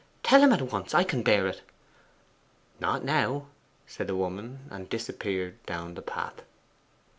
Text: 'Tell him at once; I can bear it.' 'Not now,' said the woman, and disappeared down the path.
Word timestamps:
'Tell 0.23 0.41
him 0.41 0.51
at 0.51 0.63
once; 0.63 0.95
I 0.95 1.03
can 1.03 1.21
bear 1.21 1.45
it.' 1.45 1.61
'Not 2.79 3.03
now,' 3.03 3.45
said 3.85 4.07
the 4.07 4.15
woman, 4.15 4.61
and 4.71 4.89
disappeared 4.89 5.63
down 5.67 5.93
the 5.93 6.01
path. 6.01 6.41